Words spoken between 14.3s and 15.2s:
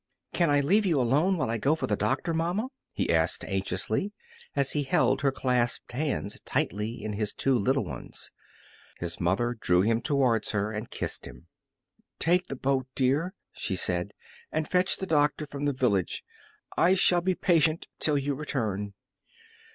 "and fetch the